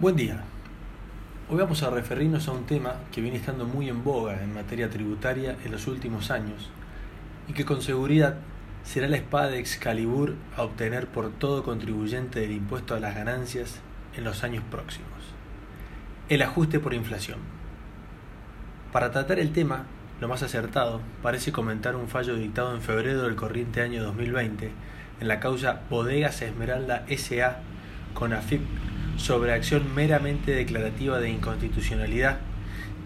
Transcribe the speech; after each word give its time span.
Buen 0.00 0.14
día. 0.14 0.44
Hoy 1.48 1.58
vamos 1.58 1.82
a 1.82 1.90
referirnos 1.90 2.46
a 2.46 2.52
un 2.52 2.66
tema 2.66 2.94
que 3.10 3.20
viene 3.20 3.36
estando 3.36 3.64
muy 3.64 3.88
en 3.88 4.04
boga 4.04 4.40
en 4.40 4.54
materia 4.54 4.88
tributaria 4.88 5.56
en 5.64 5.72
los 5.72 5.88
últimos 5.88 6.30
años 6.30 6.70
y 7.48 7.52
que 7.52 7.64
con 7.64 7.82
seguridad 7.82 8.36
será 8.84 9.08
la 9.08 9.16
espada 9.16 9.48
de 9.48 9.58
Excalibur 9.58 10.36
a 10.56 10.62
obtener 10.62 11.08
por 11.08 11.32
todo 11.32 11.64
contribuyente 11.64 12.38
del 12.38 12.52
impuesto 12.52 12.94
a 12.94 13.00
las 13.00 13.16
ganancias 13.16 13.80
en 14.16 14.22
los 14.22 14.44
años 14.44 14.62
próximos. 14.70 15.10
El 16.28 16.42
ajuste 16.42 16.78
por 16.78 16.94
inflación. 16.94 17.40
Para 18.92 19.10
tratar 19.10 19.40
el 19.40 19.50
tema, 19.50 19.86
lo 20.20 20.28
más 20.28 20.44
acertado 20.44 21.00
parece 21.24 21.50
comentar 21.50 21.96
un 21.96 22.06
fallo 22.06 22.36
dictado 22.36 22.72
en 22.72 22.82
febrero 22.82 23.22
del 23.22 23.34
corriente 23.34 23.82
año 23.82 24.04
2020 24.04 24.70
en 25.20 25.26
la 25.26 25.40
causa 25.40 25.80
Bodegas 25.90 26.40
Esmeralda 26.40 27.04
SA 27.08 27.62
con 28.14 28.32
AFIP 28.32 28.60
sobre 29.18 29.52
acción 29.52 29.94
meramente 29.94 30.52
declarativa 30.52 31.18
de 31.18 31.28
inconstitucionalidad 31.28 32.38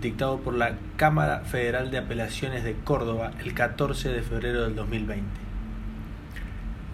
dictado 0.02 0.40
por 0.40 0.54
la 0.54 0.76
Cámara 0.96 1.40
Federal 1.40 1.90
de 1.90 1.98
Apelaciones 1.98 2.64
de 2.64 2.74
Córdoba 2.74 3.32
el 3.42 3.54
14 3.54 4.10
de 4.10 4.22
febrero 4.22 4.62
del 4.62 4.76
2020. 4.76 5.24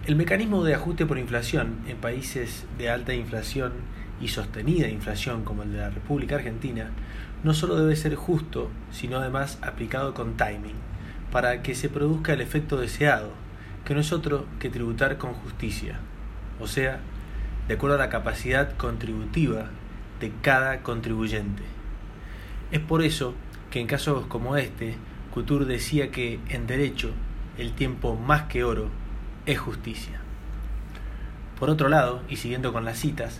El 0.07 0.15
mecanismo 0.15 0.63
de 0.63 0.73
ajuste 0.73 1.05
por 1.05 1.17
inflación 1.17 1.79
en 1.87 1.97
países 1.97 2.65
de 2.77 2.89
alta 2.89 3.13
inflación 3.13 3.73
y 4.21 4.29
sostenida 4.29 4.87
inflación 4.87 5.43
como 5.43 5.63
el 5.63 5.73
de 5.73 5.79
la 5.79 5.89
República 5.89 6.35
Argentina 6.35 6.91
no 7.43 7.53
solo 7.53 7.75
debe 7.75 7.95
ser 7.95 8.15
justo, 8.15 8.69
sino 8.91 9.17
además 9.17 9.59
aplicado 9.61 10.13
con 10.13 10.37
timing, 10.37 10.75
para 11.31 11.61
que 11.61 11.75
se 11.75 11.89
produzca 11.89 12.33
el 12.33 12.41
efecto 12.41 12.77
deseado, 12.77 13.31
que 13.85 13.93
no 13.93 13.99
es 13.99 14.13
otro 14.13 14.45
que 14.59 14.69
tributar 14.69 15.17
con 15.17 15.33
justicia, 15.33 15.99
o 16.59 16.67
sea, 16.67 16.99
de 17.69 17.75
acuerdo 17.75 17.97
a 17.97 17.99
la 17.99 18.09
capacidad 18.09 18.75
contributiva 18.77 19.67
de 20.19 20.31
cada 20.41 20.81
contribuyente. 20.81 21.61
Es 22.71 22.79
por 22.79 23.03
eso 23.03 23.35
que 23.69 23.79
en 23.79 23.85
casos 23.85 24.25
como 24.25 24.57
este, 24.57 24.95
Couture 25.31 25.65
decía 25.65 26.09
que 26.09 26.39
en 26.49 26.65
derecho 26.65 27.11
el 27.59 27.73
tiempo 27.73 28.15
más 28.15 28.43
que 28.45 28.63
oro 28.63 28.89
es 29.45 29.59
justicia. 29.59 30.19
Por 31.59 31.69
otro 31.69 31.89
lado, 31.89 32.23
y 32.27 32.37
siguiendo 32.37 32.73
con 32.73 32.85
las 32.85 32.97
citas, 32.97 33.39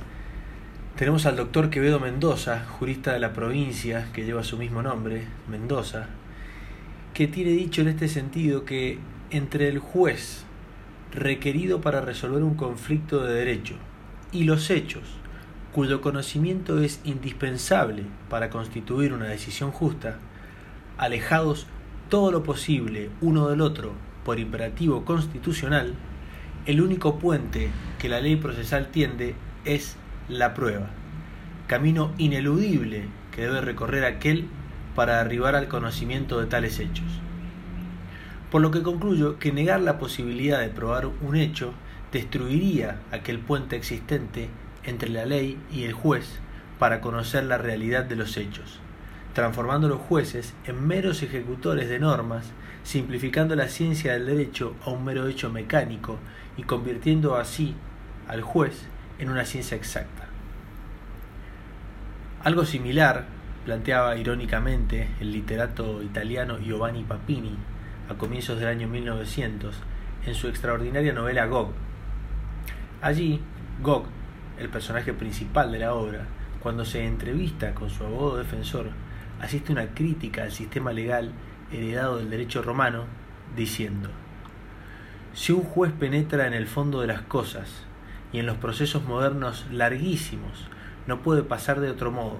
tenemos 0.95 1.25
al 1.25 1.35
doctor 1.35 1.71
Quevedo 1.71 1.99
Mendoza, 1.99 2.63
jurista 2.77 3.13
de 3.13 3.19
la 3.19 3.33
provincia 3.33 4.09
que 4.13 4.25
lleva 4.25 4.43
su 4.43 4.57
mismo 4.57 4.83
nombre, 4.83 5.23
Mendoza, 5.47 6.05
que 7.15 7.27
tiene 7.27 7.51
dicho 7.51 7.81
en 7.81 7.87
este 7.87 8.07
sentido 8.07 8.63
que 8.63 8.99
entre 9.31 9.69
el 9.69 9.79
juez 9.79 10.45
requerido 11.11 11.81
para 11.81 12.01
resolver 12.01 12.43
un 12.43 12.53
conflicto 12.53 13.23
de 13.23 13.33
derecho 13.33 13.73
y 14.31 14.43
los 14.43 14.69
hechos, 14.69 15.03
cuyo 15.71 16.01
conocimiento 16.01 16.81
es 16.81 16.99
indispensable 17.03 18.03
para 18.29 18.49
constituir 18.49 19.13
una 19.13 19.25
decisión 19.25 19.71
justa, 19.71 20.17
alejados 20.97 21.67
todo 22.09 22.31
lo 22.31 22.43
posible 22.43 23.09
uno 23.21 23.49
del 23.49 23.61
otro 23.61 23.93
por 24.25 24.39
imperativo 24.39 25.05
constitucional, 25.05 25.93
el 26.65 26.81
único 26.81 27.19
puente 27.19 27.69
que 27.97 28.09
la 28.09 28.19
ley 28.19 28.35
procesal 28.35 28.89
tiende 28.89 29.35
es 29.65 29.95
la 30.27 30.53
prueba, 30.53 30.89
camino 31.67 32.11
ineludible 32.17 33.05
que 33.31 33.43
debe 33.43 33.61
recorrer 33.61 34.05
aquel 34.05 34.47
para 34.95 35.19
arribar 35.19 35.55
al 35.55 35.67
conocimiento 35.67 36.39
de 36.39 36.47
tales 36.47 36.79
hechos. 36.79 37.07
Por 38.51 38.61
lo 38.61 38.71
que 38.71 38.81
concluyo 38.81 39.37
que 39.37 39.51
negar 39.51 39.79
la 39.81 39.99
posibilidad 39.99 40.59
de 40.59 40.69
probar 40.69 41.07
un 41.07 41.35
hecho 41.35 41.73
destruiría 42.11 42.99
aquel 43.11 43.39
puente 43.39 43.75
existente 43.75 44.49
entre 44.83 45.09
la 45.09 45.25
ley 45.25 45.59
y 45.71 45.83
el 45.83 45.93
juez 45.93 46.39
para 46.79 47.01
conocer 47.01 47.43
la 47.43 47.57
realidad 47.57 48.05
de 48.05 48.15
los 48.15 48.37
hechos, 48.37 48.79
transformando 49.33 49.87
a 49.87 49.91
los 49.91 49.99
jueces 49.99 50.53
en 50.65 50.87
meros 50.87 51.21
ejecutores 51.21 51.89
de 51.89 51.99
normas, 51.99 52.51
simplificando 52.83 53.55
la 53.55 53.67
ciencia 53.67 54.13
del 54.13 54.25
derecho 54.25 54.75
a 54.85 54.89
un 54.89 55.03
mero 55.03 55.27
hecho 55.27 55.49
mecánico 55.49 56.17
y 56.57 56.63
convirtiendo 56.63 57.35
así 57.35 57.75
al 58.27 58.41
juez 58.41 58.87
en 59.19 59.29
una 59.29 59.45
ciencia 59.45 59.75
exacta. 59.75 60.27
Algo 62.43 62.65
similar 62.65 63.25
planteaba 63.65 64.15
irónicamente 64.15 65.09
el 65.19 65.33
literato 65.33 66.01
italiano 66.01 66.57
Giovanni 66.57 67.03
Papini 67.03 67.57
a 68.09 68.13
comienzos 68.15 68.59
del 68.59 68.69
año 68.69 68.87
1900 68.87 69.75
en 70.25 70.35
su 70.35 70.47
extraordinaria 70.47 71.13
novela 71.13 71.45
Gog, 71.45 71.73
Allí, 73.01 73.39
Gog, 73.81 74.03
el 74.59 74.67
personaje 74.67 75.13
principal 75.13 75.71
de 75.71 75.79
la 75.79 75.93
obra, 75.93 76.25
cuando 76.59 76.83
se 76.83 77.05
entrevista 77.05 77.73
con 77.73 77.89
su 77.89 78.03
abogado 78.03 78.35
defensor, 78.35 78.87
asiste 79.39 79.71
una 79.71 79.93
crítica 79.93 80.43
al 80.43 80.51
sistema 80.51 80.91
legal 80.91 81.31
heredado 81.71 82.17
del 82.17 82.29
derecho 82.29 82.61
romano, 82.61 83.05
diciendo, 83.55 84.09
si 85.33 85.53
un 85.53 85.61
juez 85.61 85.93
penetra 85.93 86.45
en 86.45 86.53
el 86.53 86.67
fondo 86.67 86.99
de 86.99 87.07
las 87.07 87.21
cosas 87.21 87.85
y 88.33 88.39
en 88.39 88.45
los 88.45 88.57
procesos 88.57 89.05
modernos 89.05 89.65
larguísimos 89.71 90.67
no 91.07 91.21
puede 91.21 91.43
pasar 91.43 91.79
de 91.79 91.91
otro 91.91 92.11
modo, 92.11 92.39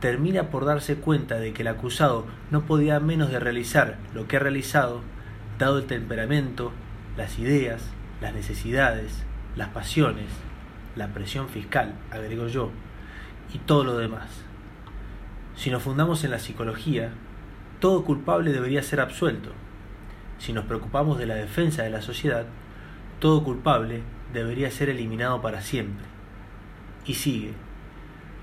termina 0.00 0.50
por 0.50 0.64
darse 0.64 0.96
cuenta 0.96 1.36
de 1.36 1.52
que 1.52 1.62
el 1.62 1.68
acusado 1.68 2.26
no 2.50 2.66
podía 2.66 2.98
menos 2.98 3.30
de 3.30 3.38
realizar 3.38 3.98
lo 4.14 4.26
que 4.26 4.38
ha 4.38 4.40
realizado, 4.40 5.02
dado 5.60 5.78
el 5.78 5.86
temperamento, 5.86 6.72
las 7.16 7.38
ideas, 7.38 7.84
las 8.20 8.34
necesidades, 8.34 9.24
las 9.56 9.70
pasiones, 9.70 10.26
la 10.96 11.08
presión 11.08 11.48
fiscal, 11.48 11.94
agrego 12.10 12.46
yo, 12.46 12.70
y 13.54 13.58
todo 13.58 13.84
lo 13.84 13.96
demás. 13.96 14.28
Si 15.56 15.70
nos 15.70 15.82
fundamos 15.82 16.24
en 16.24 16.30
la 16.30 16.38
psicología, 16.38 17.10
todo 17.80 18.04
culpable 18.04 18.52
debería 18.52 18.82
ser 18.82 19.00
absuelto. 19.00 19.50
Si 20.38 20.52
nos 20.52 20.66
preocupamos 20.66 21.18
de 21.18 21.26
la 21.26 21.36
defensa 21.36 21.82
de 21.82 21.90
la 21.90 22.02
sociedad, 22.02 22.44
todo 23.18 23.42
culpable 23.42 24.02
debería 24.34 24.70
ser 24.70 24.90
eliminado 24.90 25.40
para 25.40 25.62
siempre. 25.62 26.04
Y 27.06 27.14
sigue. 27.14 27.52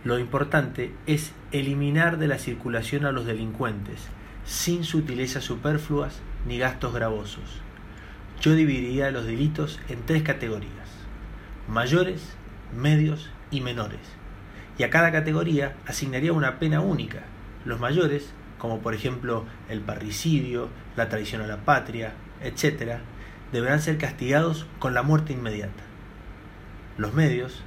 Lo 0.04 0.18
importante 0.18 0.94
es 1.06 1.32
eliminar 1.52 2.18
de 2.18 2.28
la 2.28 2.40
circulación 2.40 3.06
a 3.06 3.12
los 3.12 3.26
delincuentes, 3.26 4.08
sin 4.46 4.84
sutilezas 4.84 5.44
superfluas 5.44 6.22
ni 6.48 6.58
gastos 6.58 6.94
gravosos. 6.94 7.62
Yo 8.42 8.56
dividiría 8.56 9.12
los 9.12 9.26
delitos 9.26 9.80
en 9.90 10.04
tres 10.06 10.24
categorías 10.24 10.93
mayores, 11.68 12.22
medios 12.76 13.30
y 13.52 13.62
menores. 13.62 14.02
Y 14.78 14.84
a 14.84 14.90
cada 14.90 15.12
categoría 15.12 15.76
asignaría 15.86 16.34
una 16.34 16.60
pena 16.60 16.82
única. 16.82 17.24
Los 17.66 17.80
mayores, 17.80 18.34
como 18.58 18.80
por 18.80 18.94
ejemplo 18.94 19.46
el 19.70 19.82
parricidio, 19.82 20.70
la 20.96 21.10
traición 21.10 21.42
a 21.42 21.48
la 21.48 21.58
patria, 21.58 22.14
etc., 22.42 22.98
deberán 23.52 23.82
ser 23.82 23.98
castigados 23.98 24.66
con 24.80 24.94
la 24.94 25.04
muerte 25.04 25.34
inmediata. 25.34 25.84
Los 26.98 27.14
medios, 27.14 27.62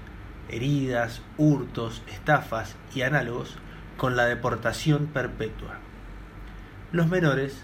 heridas, 0.49 1.23
hurtos, 1.37 2.03
estafas 2.09 2.77
y 2.95 3.03
análogos, 3.03 3.57
con 3.97 4.17
la 4.17 4.27
deportación 4.27 5.07
perpetua. 5.07 5.79
Los 6.93 7.09
menores, 7.09 7.63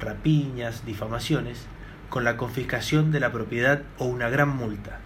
rapiñas, 0.00 0.84
difamaciones, 0.84 1.66
con 2.08 2.24
la 2.24 2.36
confiscación 2.36 3.10
de 3.10 3.20
la 3.20 3.32
propiedad 3.32 3.82
o 3.98 4.04
una 4.04 4.28
gran 4.28 4.50
multa. 4.50 5.00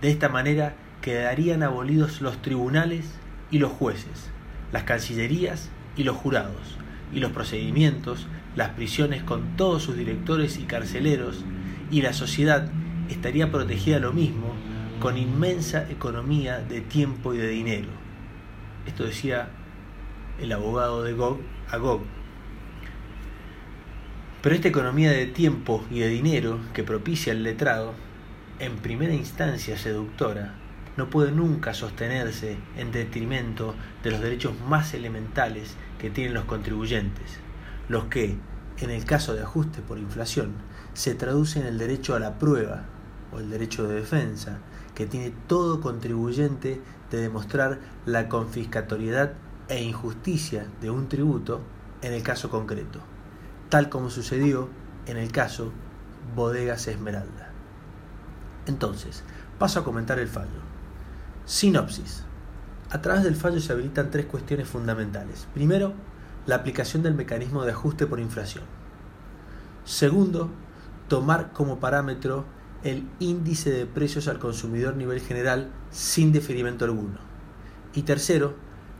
De 0.00 0.10
esta 0.10 0.28
manera 0.28 0.74
quedarían 1.02 1.64
abolidos 1.64 2.20
los 2.20 2.40
tribunales 2.40 3.06
y 3.50 3.58
los 3.58 3.72
jueces, 3.72 4.30
las 4.72 4.84
cancillerías 4.84 5.70
y 5.96 6.04
los 6.04 6.16
jurados, 6.16 6.76
y 7.12 7.18
los 7.18 7.32
procedimientos, 7.32 8.28
las 8.54 8.70
prisiones 8.70 9.24
con 9.24 9.56
todos 9.56 9.82
sus 9.82 9.96
directores 9.96 10.58
y 10.58 10.64
carceleros, 10.64 11.44
y 11.90 12.02
la 12.02 12.12
sociedad 12.12 12.70
estaría 13.08 13.50
protegida 13.50 13.98
lo 13.98 14.12
mismo, 14.12 14.54
con 15.00 15.16
inmensa 15.16 15.90
economía 15.90 16.58
de 16.58 16.80
tiempo 16.80 17.34
y 17.34 17.38
de 17.38 17.48
dinero. 17.48 17.88
Esto 18.86 19.04
decía 19.04 19.48
el 20.40 20.52
abogado 20.52 21.02
de 21.02 21.12
Gog 21.12 21.40
a 21.70 21.76
Gog. 21.78 22.02
Pero 24.42 24.54
esta 24.54 24.68
economía 24.68 25.10
de 25.10 25.26
tiempo 25.26 25.84
y 25.90 25.98
de 25.98 26.08
dinero 26.08 26.60
que 26.72 26.84
propicia 26.84 27.32
el 27.32 27.42
letrado 27.42 27.94
en 28.58 28.76
primera 28.78 29.14
instancia 29.14 29.78
seductora, 29.78 30.54
no 30.96 31.10
puede 31.10 31.30
nunca 31.30 31.74
sostenerse 31.74 32.56
en 32.76 32.90
detrimento 32.90 33.74
de 34.02 34.10
los 34.10 34.20
derechos 34.20 34.52
más 34.68 34.94
elementales 34.94 35.74
que 36.00 36.10
tienen 36.10 36.34
los 36.34 36.44
contribuyentes, 36.44 37.38
los 37.88 38.06
que, 38.06 38.36
en 38.78 38.90
el 38.90 39.04
caso 39.04 39.34
de 39.34 39.42
ajuste 39.42 39.80
por 39.80 39.98
inflación, 39.98 40.54
se 40.92 41.14
traduce 41.14 41.60
en 41.60 41.66
el 41.66 41.78
derecho 41.78 42.16
a 42.16 42.18
la 42.18 42.38
prueba 42.40 42.86
o 43.32 43.38
el 43.38 43.48
derecho 43.48 43.86
de 43.86 43.94
defensa, 43.94 44.58
que 44.96 45.06
tiene 45.06 45.32
todo 45.46 45.80
contribuyente 45.80 46.80
de 47.12 47.18
demostrar 47.18 47.78
la 48.06 48.28
confiscatoriedad 48.28 49.34
e 49.68 49.82
injusticia 49.84 50.66
de 50.80 50.90
un 50.90 51.08
tributo 51.08 51.60
en 52.02 52.12
el 52.12 52.24
caso 52.24 52.50
concreto, 52.50 52.98
tal 53.68 53.88
como 53.88 54.10
sucedió 54.10 54.68
en 55.06 55.16
el 55.16 55.30
caso 55.30 55.70
Bodegas 56.34 56.88
Esmeralda. 56.88 57.47
Entonces, 58.68 59.24
paso 59.58 59.80
a 59.80 59.84
comentar 59.84 60.18
el 60.18 60.28
fallo. 60.28 60.60
Sinopsis. 61.46 62.22
A 62.90 63.02
través 63.02 63.24
del 63.24 63.34
fallo 63.34 63.60
se 63.60 63.72
habilitan 63.72 64.10
tres 64.10 64.26
cuestiones 64.26 64.68
fundamentales. 64.68 65.48
Primero, 65.54 65.94
la 66.46 66.56
aplicación 66.56 67.02
del 67.02 67.14
mecanismo 67.14 67.64
de 67.64 67.72
ajuste 67.72 68.06
por 68.06 68.20
inflación. 68.20 68.64
Segundo, 69.84 70.50
tomar 71.08 71.52
como 71.52 71.80
parámetro 71.80 72.44
el 72.84 73.08
índice 73.18 73.70
de 73.70 73.86
precios 73.86 74.28
al 74.28 74.38
consumidor 74.38 74.96
nivel 74.96 75.20
general 75.20 75.70
sin 75.90 76.32
deferimiento 76.32 76.84
alguno. 76.84 77.18
Y 77.94 78.02
tercero, 78.02 78.54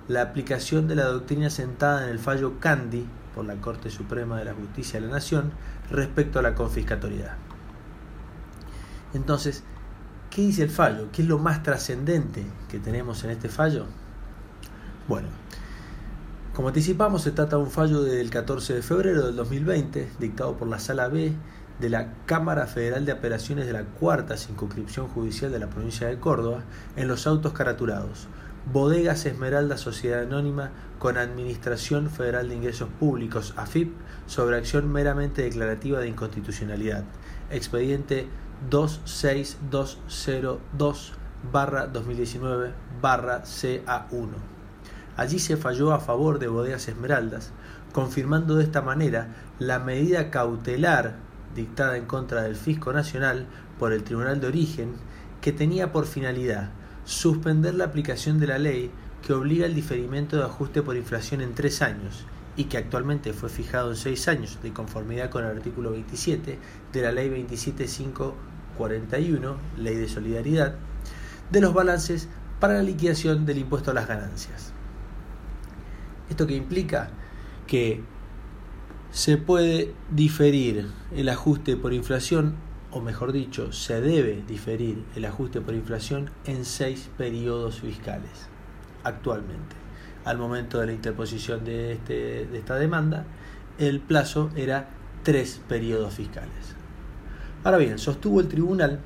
la 0.09 0.23
aplicación 0.23 0.89
de 0.89 0.97
la 0.97 1.05
doctrina 1.05 1.51
sentada 1.51 2.05
en 2.05 2.11
el 2.11 2.19
fallo 2.19 2.59
Candy 2.59 3.07
por 3.35 3.45
la 3.45 3.57
Corte 3.57 3.91
Suprema 3.91 4.39
de 4.39 4.47
la 4.47 4.55
Justicia 4.55 4.99
de 4.99 5.07
la 5.07 5.13
Nación 5.13 5.53
respecto 5.91 6.39
a 6.39 6.43
la 6.43 6.55
confiscatoriedad. 6.55 7.37
Entonces, 9.15 9.63
¿qué 10.31 10.43
dice 10.43 10.63
el 10.63 10.71
fallo? 10.71 11.09
¿Qué 11.13 11.23
es 11.23 11.29
lo 11.29 11.39
más 11.39 11.63
trascendente 11.63 12.45
que 12.69 12.79
tenemos 12.79 13.25
en 13.25 13.31
este 13.31 13.49
fallo? 13.49 13.87
Bueno, 15.09 15.29
como 16.55 16.69
anticipamos, 16.69 17.23
se 17.23 17.31
trata 17.31 17.57
de 17.57 17.63
un 17.63 17.71
fallo 17.71 18.03
del 18.03 18.31
14 18.31 18.75
de 18.75 18.83
febrero 18.83 19.27
del 19.27 19.37
2020, 19.37 20.09
dictado 20.19 20.57
por 20.57 20.69
la 20.69 20.79
Sala 20.79 21.09
B 21.09 21.33
de 21.79 21.89
la 21.89 22.15
Cámara 22.27 22.67
Federal 22.67 23.07
de 23.07 23.13
Apelaciones 23.13 23.67
de 23.67 23.73
la 23.73 23.85
Cuarta 23.85 24.37
Circunscripción 24.37 25.07
Judicial 25.07 25.53
de 25.53 25.61
la 25.61 25.71
provincia 25.71 26.09
de 26.09 26.19
Córdoba 26.19 26.65
en 26.97 27.07
los 27.07 27.27
autos 27.27 27.53
caraturados. 27.53 28.27
Bodegas 28.73 29.25
Esmeralda 29.25 29.79
Sociedad 29.79 30.23
Anónima 30.23 30.73
con 30.99 31.17
Administración 31.17 32.11
Federal 32.11 32.49
de 32.49 32.57
Ingresos 32.57 32.89
Públicos, 32.99 33.55
AFIP, 33.57 33.95
sobre 34.27 34.57
acción 34.57 34.93
meramente 34.93 35.43
declarativa 35.43 36.01
de 36.01 36.09
inconstitucionalidad. 36.09 37.05
Expediente 37.51 38.27
26202 38.71 41.13
2019 41.93 42.73
CA1. 43.03 44.29
Allí 45.17 45.39
se 45.39 45.57
falló 45.57 45.93
a 45.93 46.01
favor 46.01 46.39
de 46.39 46.49
Bodegas 46.49 46.89
Esmeraldas, 46.89 47.53
confirmando 47.93 48.57
de 48.57 48.65
esta 48.65 48.83
manera 48.83 49.35
la 49.59 49.79
medida 49.79 50.31
cautelar 50.31 51.17
dictada 51.55 51.97
en 51.97 52.07
contra 52.07 52.43
del 52.43 52.57
Fisco 52.57 52.93
Nacional 52.93 53.47
por 53.79 53.93
el 53.93 54.05
Tribunal 54.05 54.41
de 54.41 54.49
Origen, 54.49 54.95
que 55.41 55.53
tenía 55.53 55.93
por 55.93 56.07
finalidad 56.07 56.71
suspender 57.05 57.75
la 57.75 57.87
aplicación 57.87 58.39
de 58.39 58.49
la 58.49 58.59
ley 58.59 58.91
que 59.27 59.33
obliga 59.33 59.67
el 59.67 59.75
diferimiento 59.75 60.37
de 60.37 60.45
ajuste 60.45 60.83
por 60.83 60.97
inflación 60.97 61.41
en 61.41 61.55
tres 61.55 61.83
años 61.83 62.27
y 62.59 62.65
que 62.65 62.77
actualmente 62.77 63.33
fue 63.33 63.49
fijado 63.49 63.91
en 63.91 63.97
seis 63.97 64.27
años 64.27 64.59
de 64.61 64.73
conformidad 64.73 65.31
con 65.31 65.45
el 65.45 65.57
artículo 65.57 65.93
27 65.93 66.59
de 66.93 67.03
la 67.03 67.13
ley 67.13 67.29
27541, 67.29 69.57
ley 69.79 69.95
de 69.95 70.09
solidaridad, 70.09 70.75
de 71.53 71.61
los 71.61 71.73
balances 71.73 72.29
para 72.59 72.75
la 72.75 72.83
liquidación 72.83 73.47
del 73.47 73.59
impuesto 73.59 73.93
a 73.93 73.95
las 73.95 74.09
ganancias. 74.09 74.73
¿Esto 76.29 76.49
que 76.49 76.57
implica? 76.57 77.11
Que 77.69 78.03
se 79.13 79.37
puede 79.37 79.95
diferir 80.11 80.91
el 81.15 81.29
ajuste 81.29 81.77
por 81.77 81.93
inflación, 81.93 82.57
o 82.91 83.01
mejor 83.01 83.31
dicho, 83.31 83.73
se 83.73 84.01
debe 84.01 84.43
diferir 84.49 85.05
el 85.15 85.27
ajuste 85.27 85.61
por 85.61 85.75
inflación 85.75 86.33
en 86.45 86.65
seis 86.65 87.09
periodos 87.17 87.83
fiscales 87.83 88.49
actualmente. 89.05 89.88
Al 90.29 90.37
momento 90.37 90.79
de 90.79 90.85
la 90.85 90.93
interposición 90.93 91.65
de, 91.65 91.93
este, 91.93 92.45
de 92.45 92.59
esta 92.59 92.75
demanda, 92.75 93.25
el 93.79 93.99
plazo 94.01 94.51
era 94.57 94.91
tres 95.23 95.63
periodos 95.67 96.13
fiscales. 96.13 96.75
Ahora 97.65 97.79
bien, 97.79 97.99
sostuvo 97.99 98.39
el 98.39 98.49
tribunal, 98.49 99.01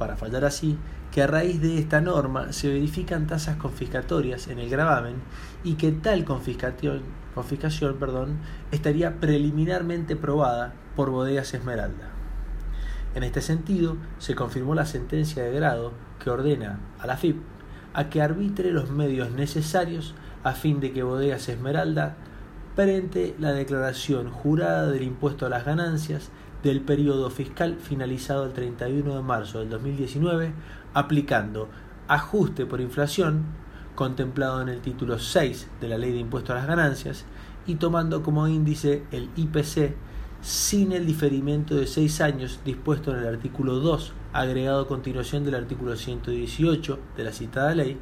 para 0.00 0.16
fallar 0.16 0.44
así, 0.44 0.76
que 1.12 1.22
a 1.22 1.28
raíz 1.28 1.60
de 1.60 1.78
esta 1.78 2.00
norma 2.00 2.52
se 2.52 2.66
verifican 2.66 3.28
tasas 3.28 3.56
confiscatorias 3.56 4.48
en 4.48 4.58
el 4.58 4.68
gravamen 4.68 5.14
y 5.62 5.74
que 5.74 5.92
tal 5.92 6.24
confiscación, 6.24 7.02
confiscación 7.36 7.96
perdón, 7.98 8.38
estaría 8.72 9.20
preliminarmente 9.20 10.16
probada 10.16 10.74
por 10.96 11.10
Bodegas 11.10 11.54
Esmeralda. 11.54 12.10
En 13.14 13.22
este 13.22 13.42
sentido, 13.42 13.96
se 14.18 14.34
confirmó 14.34 14.74
la 14.74 14.86
sentencia 14.86 15.44
de 15.44 15.52
grado 15.52 15.92
que 16.18 16.30
ordena 16.30 16.80
a 16.98 17.06
la 17.06 17.16
FIP 17.16 17.36
a 17.94 18.10
que 18.10 18.20
arbitre 18.20 18.72
los 18.72 18.90
medios 18.90 19.30
necesarios 19.30 20.14
a 20.44 20.52
fin 20.52 20.80
de 20.80 20.92
que 20.92 21.02
Bodegas 21.02 21.48
Esmeralda 21.48 22.16
prente 22.76 23.34
la 23.38 23.52
declaración 23.52 24.30
jurada 24.30 24.90
del 24.90 25.02
impuesto 25.02 25.46
a 25.46 25.48
las 25.48 25.64
ganancias 25.64 26.30
del 26.62 26.80
periodo 26.80 27.30
fiscal 27.30 27.76
finalizado 27.80 28.44
el 28.46 28.52
31 28.52 29.16
de 29.16 29.22
marzo 29.22 29.60
del 29.60 29.70
2019 29.70 30.52
aplicando 30.92 31.68
ajuste 32.08 32.66
por 32.66 32.80
inflación, 32.80 33.44
contemplado 33.94 34.62
en 34.62 34.68
el 34.68 34.80
título 34.80 35.18
6 35.18 35.68
de 35.80 35.88
la 35.88 35.98
Ley 35.98 36.12
de 36.12 36.18
Impuesto 36.18 36.52
a 36.52 36.56
las 36.56 36.66
Ganancias, 36.66 37.24
y 37.66 37.76
tomando 37.76 38.22
como 38.22 38.46
índice 38.48 39.04
el 39.10 39.30
IPC 39.36 39.94
sin 40.42 40.92
el 40.92 41.06
diferimiento 41.06 41.74
de 41.74 41.86
6 41.86 42.20
años 42.20 42.60
dispuesto 42.64 43.12
en 43.12 43.20
el 43.20 43.26
artículo 43.28 43.80
2, 43.80 44.12
agregado 44.32 44.82
a 44.82 44.88
continuación 44.88 45.44
del 45.44 45.54
artículo 45.54 45.96
118 45.96 46.98
de 47.16 47.24
la 47.24 47.32
citada 47.32 47.74
ley, 47.74 47.98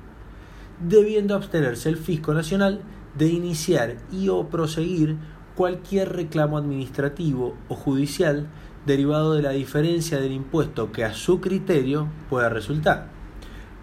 debiendo 0.80 1.34
abstenerse 1.34 1.88
el 1.88 1.96
Fisco 1.96 2.34
Nacional 2.34 2.80
de 3.16 3.28
iniciar 3.28 3.96
y 4.10 4.28
o 4.28 4.48
proseguir 4.48 5.16
cualquier 5.54 6.12
reclamo 6.12 6.56
administrativo 6.56 7.54
o 7.68 7.74
judicial 7.74 8.48
derivado 8.86 9.34
de 9.34 9.42
la 9.42 9.50
diferencia 9.50 10.20
del 10.20 10.32
impuesto 10.32 10.92
que 10.92 11.04
a 11.04 11.14
su 11.14 11.40
criterio 11.40 12.08
pueda 12.28 12.48
resultar, 12.48 13.08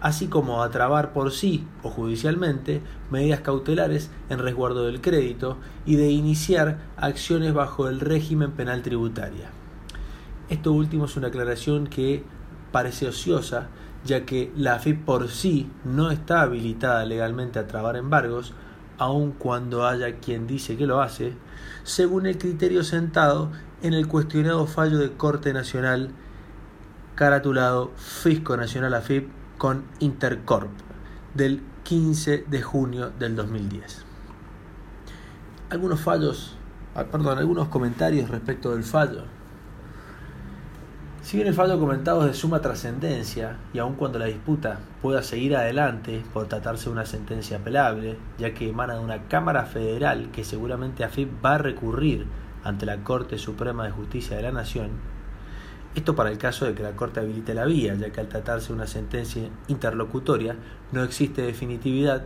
así 0.00 0.26
como 0.26 0.62
a 0.62 0.70
trabar 0.70 1.12
por 1.12 1.32
sí 1.32 1.64
o 1.82 1.90
judicialmente 1.90 2.82
medidas 3.10 3.40
cautelares 3.40 4.10
en 4.28 4.40
resguardo 4.40 4.84
del 4.84 5.00
crédito 5.00 5.56
y 5.86 5.96
de 5.96 6.10
iniciar 6.10 6.80
acciones 6.96 7.54
bajo 7.54 7.88
el 7.88 8.00
régimen 8.00 8.52
penal 8.52 8.82
tributaria. 8.82 9.50
Esto 10.50 10.72
último 10.72 11.04
es 11.04 11.16
una 11.16 11.28
aclaración 11.28 11.86
que 11.86 12.24
parece 12.72 13.08
ociosa, 13.08 13.68
ya 14.04 14.24
que 14.24 14.52
la 14.56 14.74
AFIP 14.74 15.04
por 15.04 15.28
sí 15.28 15.70
no 15.84 16.10
está 16.10 16.42
habilitada 16.42 17.04
legalmente 17.04 17.58
a 17.58 17.66
trabar 17.66 17.96
embargos, 17.96 18.54
aun 18.98 19.32
cuando 19.32 19.86
haya 19.86 20.20
quien 20.20 20.46
dice 20.46 20.76
que 20.76 20.86
lo 20.86 21.00
hace, 21.00 21.34
según 21.84 22.26
el 22.26 22.38
criterio 22.38 22.84
sentado 22.84 23.50
en 23.82 23.94
el 23.94 24.08
cuestionado 24.08 24.66
fallo 24.66 24.98
de 24.98 25.12
Corte 25.12 25.52
Nacional 25.52 26.10
caratulado 27.14 27.92
Fisco 27.96 28.56
Nacional 28.56 28.94
AFIP 28.94 29.28
con 29.58 29.84
Intercorp 29.98 30.70
del 31.34 31.62
15 31.82 32.46
de 32.48 32.62
junio 32.62 33.12
del 33.18 33.36
2010. 33.36 34.04
Algunos 35.68 36.00
fallos, 36.00 36.56
ah, 36.94 37.04
perdón, 37.04 37.38
algunos 37.38 37.68
comentarios 37.68 38.30
respecto 38.30 38.72
del 38.72 38.84
fallo. 38.84 39.24
Si 41.30 41.36
bien 41.36 41.46
el 41.46 41.54
fallo 41.54 41.78
comentado 41.78 42.22
es 42.22 42.26
de 42.26 42.34
suma 42.34 42.60
trascendencia, 42.60 43.56
y 43.72 43.78
aun 43.78 43.94
cuando 43.94 44.18
la 44.18 44.24
disputa 44.24 44.80
pueda 45.00 45.22
seguir 45.22 45.54
adelante 45.54 46.24
por 46.32 46.48
tratarse 46.48 46.86
de 46.86 46.90
una 46.90 47.06
sentencia 47.06 47.58
apelable, 47.58 48.16
ya 48.36 48.52
que 48.52 48.68
emana 48.68 48.94
de 48.94 49.04
una 49.04 49.28
Cámara 49.28 49.64
Federal 49.64 50.32
que 50.32 50.42
seguramente 50.42 51.04
AFIP 51.04 51.30
va 51.44 51.54
a 51.54 51.58
recurrir 51.58 52.26
ante 52.64 52.84
la 52.84 53.04
Corte 53.04 53.38
Suprema 53.38 53.84
de 53.84 53.92
Justicia 53.92 54.36
de 54.36 54.42
la 54.42 54.50
Nación, 54.50 54.90
esto 55.94 56.16
para 56.16 56.32
el 56.32 56.38
caso 56.38 56.64
de 56.64 56.74
que 56.74 56.82
la 56.82 56.96
Corte 56.96 57.20
habilite 57.20 57.54
la 57.54 57.64
vía, 57.64 57.94
ya 57.94 58.10
que 58.10 58.18
al 58.18 58.28
tratarse 58.28 58.70
de 58.70 58.74
una 58.74 58.88
sentencia 58.88 59.48
interlocutoria 59.68 60.56
no 60.90 61.04
existe 61.04 61.42
definitividad 61.42 62.24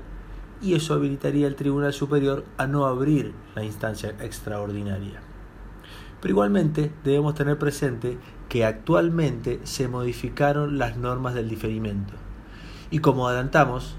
y 0.63 0.77
eso 0.77 0.95
habilitaría 0.95 1.47
al 1.47 1.57
Tribunal 1.57 1.93
Superior 1.93 2.47
a 2.57 2.67
no 2.67 2.87
abrir 2.87 3.35
la 3.55 3.65
instancia 3.65 4.15
extraordinaria. 4.21 5.21
Pero 6.23 6.33
igualmente 6.33 6.91
debemos 7.05 7.35
tener 7.35 7.59
presente 7.59 8.17
que 8.55 8.65
actualmente 8.65 9.59
se 9.65 9.89
modificaron 9.89 10.79
las 10.79 10.97
normas 10.97 11.35
del 11.35 11.49
diferimiento. 11.49 12.13
Y 12.93 13.01
como 13.01 13.27
adelantamos 13.27 13.97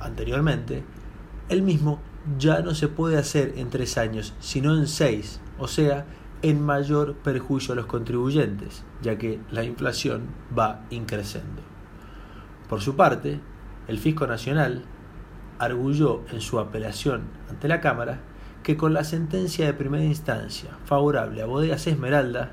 anteriormente, 0.00 0.82
el 1.48 1.62
mismo 1.62 2.00
ya 2.36 2.62
no 2.62 2.74
se 2.74 2.88
puede 2.88 3.16
hacer 3.16 3.54
en 3.58 3.70
tres 3.70 3.96
años, 3.96 4.34
sino 4.40 4.76
en 4.76 4.88
seis, 4.88 5.40
o 5.56 5.68
sea, 5.68 6.04
en 6.42 6.60
mayor 6.60 7.14
perjuicio 7.14 7.74
a 7.74 7.76
los 7.76 7.86
contribuyentes, 7.86 8.82
ya 9.02 9.16
que 9.18 9.38
la 9.52 9.62
inflación 9.62 10.22
va 10.58 10.84
increciendo. 10.90 11.62
Por 12.68 12.80
su 12.80 12.96
parte, 12.96 13.38
el 13.86 14.00
Fisco 14.00 14.26
Nacional 14.26 14.82
arguyó 15.60 16.22
en 16.32 16.40
su 16.40 16.58
apelación 16.58 17.22
ante 17.48 17.68
la 17.68 17.80
Cámara 17.80 18.18
que 18.64 18.76
con 18.76 18.92
la 18.92 19.04
sentencia 19.04 19.64
de 19.64 19.74
primera 19.74 20.02
instancia 20.02 20.70
favorable 20.86 21.40
a 21.40 21.46
Bodegas 21.46 21.86
Esmeralda 21.86 22.50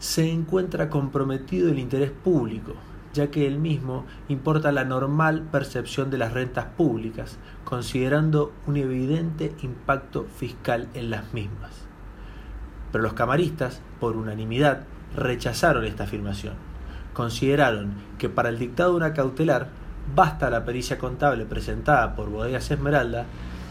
se 0.00 0.30
encuentra 0.30 0.88
comprometido 0.88 1.70
el 1.70 1.78
interés 1.78 2.10
público, 2.10 2.72
ya 3.12 3.30
que 3.30 3.46
el 3.46 3.58
mismo 3.58 4.06
importa 4.28 4.72
la 4.72 4.84
normal 4.84 5.42
percepción 5.52 6.10
de 6.10 6.16
las 6.16 6.32
rentas 6.32 6.64
públicas, 6.64 7.36
considerando 7.64 8.52
un 8.66 8.78
evidente 8.78 9.54
impacto 9.62 10.24
fiscal 10.24 10.88
en 10.94 11.10
las 11.10 11.34
mismas. 11.34 11.72
Pero 12.90 13.04
los 13.04 13.12
camaristas, 13.12 13.82
por 14.00 14.16
unanimidad, 14.16 14.84
rechazaron 15.14 15.84
esta 15.84 16.04
afirmación. 16.04 16.54
Consideraron 17.12 17.92
que 18.18 18.30
para 18.30 18.48
el 18.48 18.58
dictado 18.58 18.92
de 18.92 18.96
una 18.96 19.12
cautelar 19.12 19.68
basta 20.16 20.48
la 20.48 20.64
pericia 20.64 20.98
contable 20.98 21.44
presentada 21.44 22.16
por 22.16 22.30
Bodegas 22.30 22.70
Esmeralda 22.70 23.26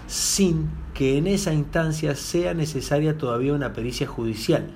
sin 0.05 0.69
que 0.93 1.17
en 1.17 1.25
esa 1.25 1.53
instancia 1.53 2.13
sea 2.13 2.53
necesaria 2.53 3.17
todavía 3.17 3.53
una 3.53 3.73
pericia 3.73 4.05
judicial, 4.05 4.69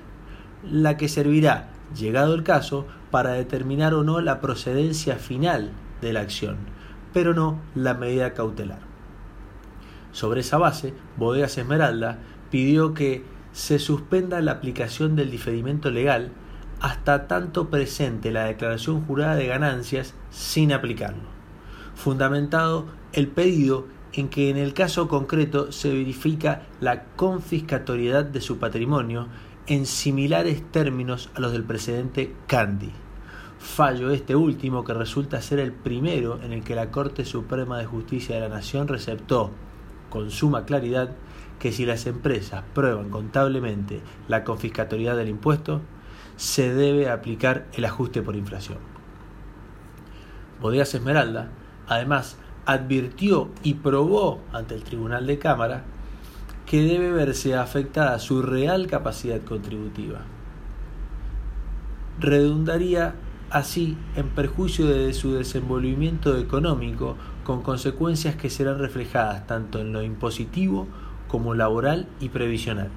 la 0.70 0.98
que 0.98 1.10
servirá, 1.10 1.70
llegado 1.96 2.34
el 2.34 2.44
caso, 2.44 2.86
para 3.12 3.34
determinar 3.34 3.94
o 3.94 4.04
no 4.04 4.22
la 4.22 4.42
procedencia 4.42 5.18
final 5.18 5.72
de 6.02 6.14
la 6.14 6.22
acción, 6.22 6.58
pero 7.14 7.34
no 7.34 7.60
la 7.76 7.94
medida 7.94 8.34
cautelar. 8.34 8.80
Sobre 10.12 10.42
esa 10.42 10.58
base, 10.58 10.94
Bodegas 11.18 11.58
Esmeralda 11.58 12.20
pidió 12.50 12.94
que 12.94 13.24
se 13.52 13.80
suspenda 13.80 14.42
la 14.42 14.54
aplicación 14.54 15.16
del 15.16 15.32
diferimento 15.32 15.92
legal 15.92 16.32
hasta 16.82 17.28
tanto 17.28 17.70
presente 17.70 18.32
la 18.32 18.46
declaración 18.46 19.06
jurada 19.06 19.36
de 19.36 19.48
ganancias 19.48 20.16
sin 20.32 20.74
aplicarlo, 20.74 21.30
fundamentado 21.96 22.88
el 23.14 23.28
pedido 23.28 23.88
en 24.12 24.30
que 24.30 24.50
en 24.50 24.58
el 24.58 24.74
caso 24.74 25.08
concreto 25.08 25.72
se 25.72 25.90
verifica 25.90 26.64
la 26.80 27.06
confiscatoriedad 27.16 28.26
de 28.26 28.42
su 28.42 28.60
patrimonio 28.60 29.28
en 29.68 29.86
similares 29.86 30.62
términos 30.72 31.30
a 31.36 31.40
los 31.40 31.54
del 31.54 31.64
precedente 31.64 32.34
Candy. 32.48 32.92
Fallo 33.60 34.12
este 34.12 34.36
último 34.36 34.84
que 34.84 34.94
resulta 34.94 35.42
ser 35.42 35.60
el 35.60 35.72
primero 35.72 36.40
en 36.44 36.52
el 36.52 36.64
que 36.64 36.76
la 36.76 36.92
Corte 36.92 37.24
Suprema 37.24 37.78
de 37.78 37.86
Justicia 37.86 38.36
de 38.36 38.42
la 38.42 38.50
Nación 38.50 38.90
receptó, 38.90 39.52
con 40.10 40.32
suma 40.32 40.66
claridad, 40.66 41.12
que 41.60 41.72
si 41.72 41.86
las 41.86 42.06
empresas 42.08 42.64
prueban 42.74 43.10
contablemente 43.10 44.02
la 44.28 44.44
confiscatoriedad 44.44 45.16
del 45.16 45.30
impuesto, 45.30 45.82
se 46.36 46.74
debe 46.74 47.10
aplicar 47.10 47.68
el 47.74 47.86
ajuste 47.86 48.22
por 48.22 48.36
inflación. 48.36 48.80
Bodegas 50.62 50.94
Esmeralda, 50.94 51.52
además, 51.88 52.38
advirtió 52.66 53.50
y 53.64 53.76
probó 53.76 54.42
ante 54.52 54.76
el 54.76 54.84
Tribunal 54.84 55.26
de 55.26 55.40
Cámara 55.40 55.84
que 56.66 56.82
debe 56.84 57.12
verse 57.12 57.56
afectada 57.56 58.20
su 58.20 58.42
real 58.42 58.88
capacidad 58.88 59.42
contributiva. 59.42 60.22
Redundaría 62.20 63.16
así 63.50 63.98
en 64.16 64.30
perjuicio 64.30 64.88
de 64.88 65.14
su 65.14 65.34
desenvolvimiento 65.34 66.38
económico 66.38 67.16
con 67.44 67.62
consecuencias 67.62 68.36
que 68.36 68.50
serán 68.50 68.80
reflejadas 68.80 69.46
tanto 69.46 69.80
en 69.80 69.94
lo 69.94 70.02
impositivo 70.02 70.88
como 71.28 71.54
laboral 71.54 72.08
y 72.20 72.30
previsional. 72.30 72.90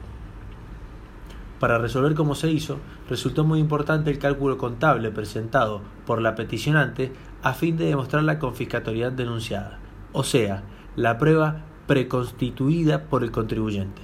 Para 1.61 1.79
resolver 1.79 2.15
cómo 2.15 2.35
se 2.35 2.51
hizo, 2.51 2.79
resultó 3.09 3.45
muy 3.45 3.61
importante 3.61 4.11
el 4.11 4.19
cálculo 4.19 4.59
contable 4.59 5.11
presentado 5.11 5.81
por 6.05 6.21
la 6.21 6.35
peticionante 6.35 7.13
a 7.43 7.55
fin 7.55 7.77
de 7.77 7.87
demostrar 7.87 8.25
la 8.25 8.39
confiscatoriedad 8.39 9.13
denunciada, 9.13 9.79
o 10.13 10.23
sea, 10.23 10.63
la 10.97 11.19
prueba 11.19 11.66
preconstituida 11.87 13.05
por 13.05 13.23
el 13.23 13.31
contribuyente. 13.31 14.02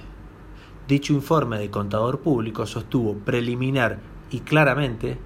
Dicho 0.87 1.13
informe 1.13 1.59
de 1.59 1.69
contador 1.69 2.19
público 2.19 2.65
sostuvo 2.65 3.15
preliminar 3.15 3.99
y 4.31 4.39
claramente 4.39 5.17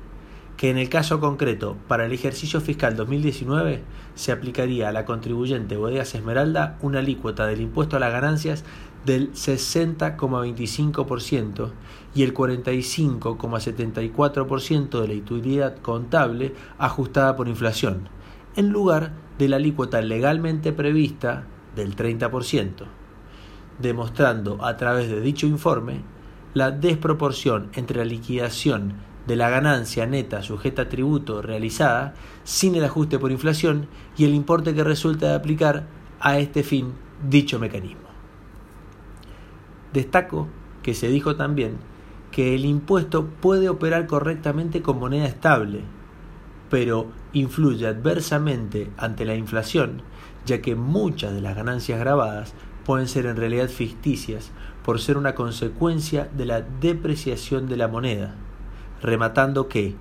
que 0.58 0.70
en 0.72 0.78
el 0.78 0.90
caso 0.90 1.20
concreto, 1.20 1.78
para 1.88 2.06
el 2.06 2.12
ejercicio 2.12 2.62
fiscal 2.62 2.96
2019, 2.96 3.84
se 4.16 4.32
aplicaría 4.32 4.90
a 4.90 4.92
la 4.92 5.06
contribuyente 5.06 5.78
Bodegas 5.78 6.16
Esmeralda 6.16 6.80
una 6.82 6.98
alícuota 7.00 7.46
del 7.46 7.62
impuesto 7.62 7.96
a 7.96 8.00
las 8.00 8.12
ganancias 8.12 8.64
del 9.06 9.32
60,25% 9.34 11.70
y 12.16 12.24
el 12.24 12.34
45,74% 12.34 15.02
de 15.02 15.08
la 15.08 15.14
utilidad 15.14 15.78
contable 15.78 16.56
ajustada 16.80 17.36
por 17.36 17.48
inflación, 17.48 18.10
en 18.56 18.70
lugar 18.70 19.14
de 19.38 19.50
la 19.50 19.58
alícuota 19.58 20.02
legalmente 20.02 20.74
prevista 20.74 21.46
del 21.78 21.96
30%, 21.96 22.86
demostrando 23.80 24.64
a 24.66 24.76
través 24.76 25.10
de 25.10 25.22
dicho 25.22 25.48
informe 25.48 26.02
la 26.54 26.72
desproporción 26.72 27.70
entre 27.74 27.98
la 27.98 28.06
liquidación 28.06 28.96
de 29.28 29.36
la 29.36 29.50
ganancia 29.50 30.06
neta 30.06 30.42
sujeta 30.42 30.84
a 30.84 30.90
tributo 30.90 31.42
realizada 31.42 32.14
sin 32.44 32.76
el 32.76 32.86
ajuste 32.86 33.20
por 33.20 33.32
inflación 33.32 33.88
y 34.18 34.26
el 34.26 34.34
importe 34.34 34.74
que 34.74 34.84
resulta 34.84 35.28
de 35.28 35.36
aplicar 35.36 35.88
a 36.20 36.40
este 36.40 36.64
fin 36.64 36.94
dicho 37.30 37.60
mecanismo. 37.60 38.08
Destaco 39.94 40.48
que 40.82 40.94
se 40.94 41.10
dijo 41.10 41.36
también 41.36 41.78
que 42.32 42.56
el 42.56 42.66
impuesto 42.66 43.26
puede 43.26 43.70
operar 43.70 44.08
correctamente 44.08 44.82
con 44.82 45.00
moneda 45.00 45.26
estable, 45.26 45.82
pero 46.70 47.08
influye 47.34 47.88
adversamente 47.88 48.92
ante 48.98 49.26
la 49.26 49.36
inflación, 49.36 50.02
ya 50.48 50.62
que 50.62 50.74
muchas 50.74 51.36
de 51.36 51.42
las 51.42 51.56
ganancias 51.56 52.00
grabadas 52.00 52.56
pueden 52.84 53.08
ser 53.08 53.28
en 53.28 53.36
realidad 53.36 53.70
ficticias 53.70 54.50
por 54.84 55.00
ser 55.00 55.18
una 55.18 55.36
consecuencia 55.36 56.28
de 56.36 56.46
la 56.46 56.62
depreciación 56.62 57.68
de 57.70 57.78
la 57.78 57.88
moneda 57.88 58.34
rematando 59.02 59.68
que, 59.68 59.96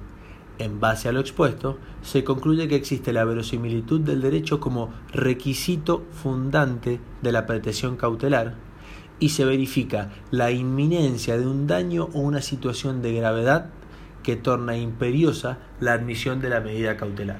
en 0.58 0.80
base 0.80 1.08
a 1.08 1.12
lo 1.12 1.20
expuesto, 1.20 1.78
se 2.02 2.24
concluye 2.24 2.68
que 2.68 2.76
existe 2.76 3.12
la 3.12 3.24
verosimilitud 3.24 4.00
del 4.00 4.22
derecho 4.22 4.60
como 4.60 4.90
requisito 5.12 6.04
fundante 6.12 7.00
de 7.22 7.32
la 7.32 7.46
pretensión 7.46 7.96
cautelar 7.96 8.54
y 9.18 9.30
se 9.30 9.44
verifica 9.44 10.10
la 10.30 10.50
inminencia 10.50 11.38
de 11.38 11.46
un 11.46 11.66
daño 11.66 12.08
o 12.14 12.20
una 12.20 12.42
situación 12.42 13.02
de 13.02 13.14
gravedad 13.14 13.70
que 14.22 14.36
torna 14.36 14.76
imperiosa 14.76 15.58
la 15.80 15.92
admisión 15.92 16.40
de 16.40 16.50
la 16.50 16.60
medida 16.60 16.96
cautelar. 16.96 17.38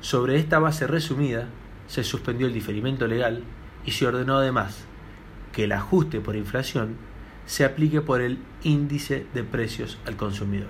Sobre 0.00 0.36
esta 0.36 0.58
base 0.58 0.86
resumida, 0.86 1.48
se 1.88 2.04
suspendió 2.04 2.46
el 2.46 2.52
diferimiento 2.52 3.06
legal 3.08 3.42
y 3.84 3.90
se 3.90 4.06
ordenó 4.06 4.36
además 4.36 4.84
que 5.52 5.64
el 5.64 5.72
ajuste 5.72 6.20
por 6.20 6.36
inflación 6.36 6.96
se 7.46 7.64
aplique 7.64 8.02
por 8.02 8.20
el 8.20 8.38
índice 8.62 9.26
de 9.34 9.42
precios 9.42 9.98
al 10.06 10.16
consumidor. 10.16 10.68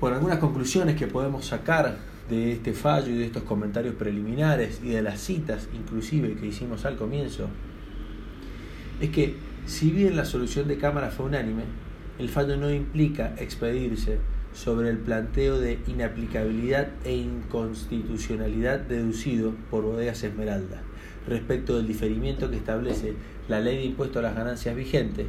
Por 0.00 0.14
algunas 0.14 0.38
conclusiones 0.38 0.96
que 0.96 1.06
podemos 1.06 1.44
sacar 1.44 1.98
de 2.28 2.52
este 2.52 2.72
fallo 2.72 3.12
y 3.12 3.18
de 3.18 3.26
estos 3.26 3.42
comentarios 3.42 3.94
preliminares 3.94 4.80
y 4.82 4.88
de 4.88 5.02
las 5.02 5.20
citas 5.20 5.68
inclusive 5.74 6.34
que 6.34 6.46
hicimos 6.46 6.84
al 6.86 6.96
comienzo, 6.96 7.48
es 9.00 9.10
que 9.10 9.36
si 9.66 9.90
bien 9.90 10.16
la 10.16 10.24
solución 10.24 10.66
de 10.66 10.78
Cámara 10.78 11.10
fue 11.10 11.26
unánime, 11.26 11.64
el 12.18 12.30
fallo 12.30 12.56
no 12.56 12.70
implica 12.70 13.34
expedirse 13.38 14.18
sobre 14.52 14.90
el 14.90 14.98
planteo 14.98 15.58
de 15.58 15.78
inaplicabilidad 15.86 16.88
e 17.04 17.14
inconstitucionalidad 17.14 18.80
deducido 18.80 19.54
por 19.70 19.84
Bodegas 19.84 20.22
Esmeralda 20.22 20.82
respecto 21.26 21.76
del 21.76 21.86
diferimiento 21.86 22.50
que 22.50 22.56
establece 22.56 23.14
la 23.48 23.60
ley 23.60 23.76
de 23.76 23.84
impuesto 23.84 24.18
a 24.18 24.22
las 24.22 24.34
ganancias 24.34 24.74
vigente, 24.74 25.26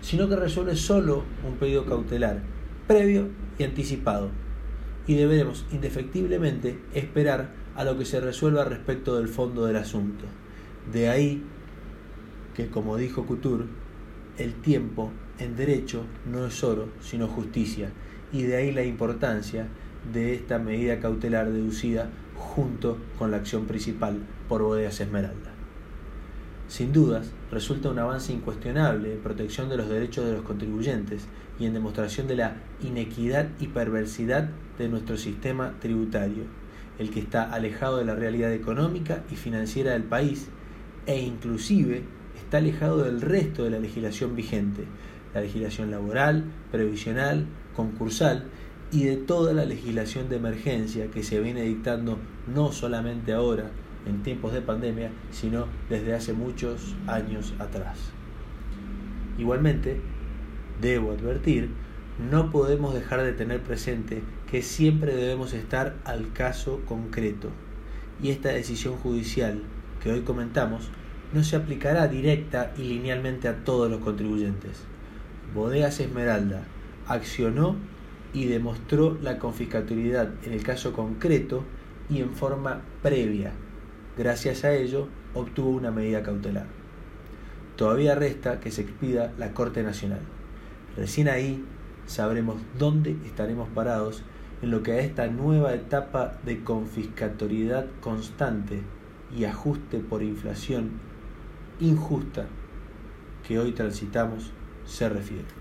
sino 0.00 0.28
que 0.28 0.36
resuelve 0.36 0.76
solo 0.76 1.24
un 1.46 1.56
pedido 1.56 1.84
cautelar, 1.86 2.42
previo 2.86 3.28
y 3.58 3.64
anticipado, 3.64 4.30
y 5.06 5.14
deberemos 5.14 5.64
indefectiblemente 5.72 6.78
esperar 6.94 7.52
a 7.74 7.84
lo 7.84 7.96
que 7.96 8.04
se 8.04 8.20
resuelva 8.20 8.64
respecto 8.64 9.16
del 9.16 9.28
fondo 9.28 9.66
del 9.66 9.76
asunto. 9.76 10.24
De 10.92 11.08
ahí 11.08 11.42
que, 12.54 12.68
como 12.68 12.96
dijo 12.96 13.26
Couture, 13.26 13.64
el 14.38 14.54
tiempo 14.54 15.10
en 15.38 15.56
derecho 15.56 16.04
no 16.30 16.46
es 16.46 16.62
oro, 16.62 16.88
sino 17.00 17.28
justicia, 17.28 17.92
y 18.32 18.42
de 18.42 18.56
ahí 18.56 18.72
la 18.72 18.84
importancia 18.84 19.66
de 20.12 20.34
esta 20.34 20.58
medida 20.58 21.00
cautelar 21.00 21.50
deducida 21.50 22.08
junto 22.36 22.98
con 23.18 23.30
la 23.30 23.38
acción 23.38 23.66
principal 23.66 24.18
por 24.48 24.62
Bodegas 24.62 25.00
Esmeralda. 25.00 25.50
Sin 26.68 26.92
dudas, 26.92 27.32
resulta 27.50 27.90
un 27.90 27.98
avance 27.98 28.32
incuestionable 28.32 29.12
en 29.14 29.20
protección 29.20 29.68
de 29.68 29.76
los 29.76 29.88
derechos 29.88 30.24
de 30.24 30.34
los 30.34 30.42
contribuyentes 30.42 31.26
y 31.58 31.66
en 31.66 31.74
demostración 31.74 32.28
de 32.28 32.36
la 32.36 32.56
inequidad 32.80 33.48
y 33.58 33.66
perversidad 33.66 34.48
de 34.78 34.88
nuestro 34.88 35.16
sistema 35.16 35.74
tributario, 35.80 36.44
el 36.98 37.10
que 37.10 37.20
está 37.20 37.52
alejado 37.52 37.98
de 37.98 38.04
la 38.04 38.14
realidad 38.14 38.52
económica 38.52 39.24
y 39.30 39.34
financiera 39.34 39.92
del 39.92 40.04
país 40.04 40.48
e 41.06 41.20
inclusive 41.20 42.02
está 42.36 42.58
alejado 42.58 43.02
del 43.02 43.20
resto 43.20 43.64
de 43.64 43.70
la 43.70 43.80
legislación 43.80 44.36
vigente, 44.36 44.84
la 45.34 45.40
legislación 45.40 45.90
laboral, 45.90 46.44
previsional, 46.70 47.46
concursal 47.74 48.44
y 48.92 49.04
de 49.04 49.16
toda 49.16 49.52
la 49.52 49.64
legislación 49.64 50.28
de 50.28 50.36
emergencia 50.36 51.10
que 51.10 51.22
se 51.22 51.40
viene 51.40 51.62
dictando 51.62 52.18
no 52.52 52.72
solamente 52.72 53.32
ahora 53.32 53.70
en 54.06 54.22
tiempos 54.22 54.52
de 54.52 54.62
pandemia, 54.62 55.10
sino 55.30 55.66
desde 55.88 56.14
hace 56.14 56.32
muchos 56.32 56.96
años 57.06 57.54
atrás. 57.58 57.98
Igualmente, 59.38 60.00
debo 60.80 61.12
advertir, 61.12 61.70
no 62.30 62.50
podemos 62.50 62.94
dejar 62.94 63.22
de 63.22 63.32
tener 63.32 63.62
presente 63.62 64.22
que 64.50 64.62
siempre 64.62 65.14
debemos 65.14 65.52
estar 65.52 65.96
al 66.04 66.32
caso 66.32 66.80
concreto 66.86 67.50
y 68.22 68.30
esta 68.30 68.50
decisión 68.50 68.96
judicial 68.96 69.62
que 70.02 70.10
hoy 70.10 70.20
comentamos 70.20 70.90
no 71.32 71.44
se 71.44 71.56
aplicará 71.56 72.08
directa 72.08 72.72
y 72.76 72.82
linealmente 72.82 73.48
a 73.48 73.64
todos 73.64 73.90
los 73.90 74.00
contribuyentes. 74.00 74.82
Bodegas 75.54 76.00
Esmeralda 76.00 76.64
accionó 77.10 77.76
y 78.32 78.46
demostró 78.46 79.18
la 79.20 79.38
confiscatoriedad 79.38 80.30
en 80.44 80.52
el 80.52 80.62
caso 80.62 80.92
concreto 80.92 81.64
y 82.08 82.20
en 82.20 82.30
forma 82.30 82.82
previa. 83.02 83.52
Gracias 84.16 84.64
a 84.64 84.72
ello, 84.72 85.08
obtuvo 85.34 85.70
una 85.70 85.90
medida 85.90 86.22
cautelar. 86.22 86.66
Todavía 87.76 88.14
resta 88.14 88.60
que 88.60 88.70
se 88.70 88.82
expida 88.82 89.32
la 89.38 89.52
Corte 89.52 89.82
Nacional. 89.82 90.20
Recién 90.96 91.28
ahí 91.28 91.64
sabremos 92.06 92.56
dónde 92.78 93.16
estaremos 93.24 93.68
parados 93.70 94.22
en 94.62 94.70
lo 94.70 94.82
que 94.82 94.92
a 94.92 95.00
esta 95.00 95.26
nueva 95.26 95.74
etapa 95.74 96.38
de 96.44 96.62
confiscatoriedad 96.62 97.86
constante 98.00 98.82
y 99.36 99.44
ajuste 99.44 99.98
por 99.98 100.22
inflación 100.22 100.90
injusta 101.80 102.46
que 103.46 103.58
hoy 103.58 103.72
transitamos 103.72 104.52
se 104.84 105.08
refiere. 105.08 105.59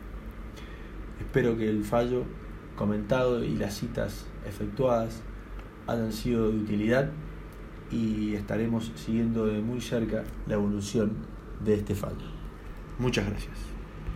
Espero 1.19 1.57
que 1.57 1.69
el 1.69 1.83
fallo 1.83 2.23
comentado 2.75 3.43
y 3.43 3.55
las 3.55 3.75
citas 3.75 4.25
efectuadas 4.47 5.21
hayan 5.87 6.13
sido 6.13 6.49
de 6.49 6.57
utilidad 6.57 7.09
y 7.91 8.35
estaremos 8.35 8.91
siguiendo 8.95 9.45
de 9.45 9.61
muy 9.61 9.81
cerca 9.81 10.23
la 10.47 10.53
evolución 10.55 11.17
de 11.63 11.75
este 11.75 11.95
fallo. 11.95 12.27
Muchas 12.99 13.27
gracias. 13.27 13.78